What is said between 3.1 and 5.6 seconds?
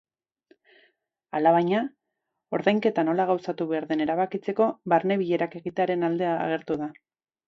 gauzatu behar den erabakitzeko barne-bilerak